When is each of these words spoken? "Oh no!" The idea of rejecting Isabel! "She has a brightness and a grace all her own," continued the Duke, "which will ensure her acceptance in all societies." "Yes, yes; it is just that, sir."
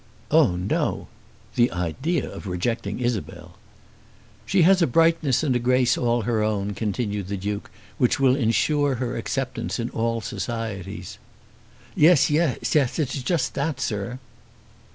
"Oh 0.31 0.55
no!" 0.55 1.09
The 1.53 1.69
idea 1.71 2.27
of 2.27 2.47
rejecting 2.47 2.99
Isabel! 2.99 3.59
"She 4.47 4.63
has 4.63 4.81
a 4.81 4.87
brightness 4.87 5.43
and 5.43 5.55
a 5.55 5.59
grace 5.59 5.95
all 5.95 6.23
her 6.23 6.41
own," 6.41 6.73
continued 6.73 7.27
the 7.27 7.37
Duke, 7.37 7.69
"which 7.99 8.19
will 8.19 8.35
ensure 8.35 8.95
her 8.95 9.15
acceptance 9.15 9.77
in 9.77 9.91
all 9.91 10.19
societies." 10.19 11.19
"Yes, 11.95 12.31
yes; 12.31 12.73
it 12.75 13.13
is 13.13 13.21
just 13.21 13.53
that, 13.53 13.79
sir." 13.79 14.17